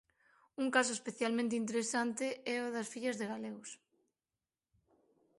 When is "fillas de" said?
2.93-3.29